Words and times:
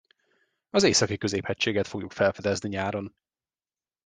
Az 0.69 0.83
Északi-Középhegységet 0.83 1.87
fogjuk 1.87 2.11
felfedezni 2.11 2.69
nyáron. 2.69 3.15